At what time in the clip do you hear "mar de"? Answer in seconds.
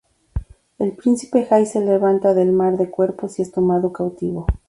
2.51-2.89